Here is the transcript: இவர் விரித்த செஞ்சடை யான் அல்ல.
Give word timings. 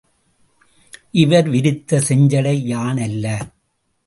இவர் 1.11 1.49
விரித்த 1.49 2.01
செஞ்சடை 2.09 2.55
யான் 2.63 2.97
அல்ல. 2.97 3.25